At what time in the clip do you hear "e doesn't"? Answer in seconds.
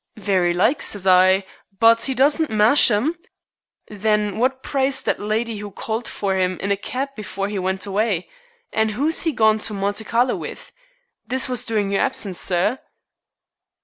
2.09-2.49